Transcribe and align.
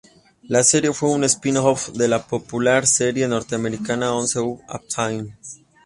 La 0.49 0.63
serie 0.63 0.91
fue 0.95 1.11
un 1.13 1.21
spin-off 1.27 1.91
de 1.93 2.05
la 2.07 2.17
popular 2.25 2.87
serie 2.87 3.27
norteamericana 3.27 4.15
Once 4.15 4.35
Upon 4.39 4.59
a 4.67 4.79
Time. 4.79 5.31